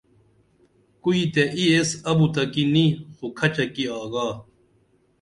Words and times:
کُوئتے 1.03 1.43
ای 1.57 1.63
ایس 1.73 1.89
ابُتہ 2.09 2.43
کی 2.53 2.63
نی 2.73 2.85
خو 3.15 3.27
کھچہ 3.37 3.65
کی 3.73 3.83
آگا 3.99 4.27